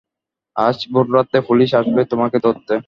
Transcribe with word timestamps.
আজ 0.55 0.77
ভোররাত্রে 0.93 1.39
পুলিস 1.41 1.71
আসবে 1.73 2.01
তোমাকে 2.05 2.37
ধরতে। 2.39 2.73